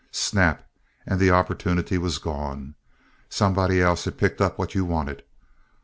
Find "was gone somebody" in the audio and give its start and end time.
1.99-3.79